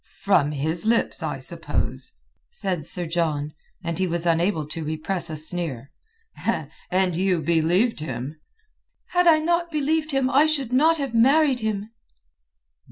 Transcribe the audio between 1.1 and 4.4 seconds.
I suppose?" said Sir John, and he was